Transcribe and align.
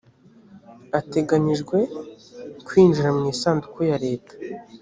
ateganyijwe 0.99 1.77
kwinjira 2.65 3.09
mu 3.17 3.23
isanduku 3.33 3.79
ya 3.89 3.97
leta 4.05 4.33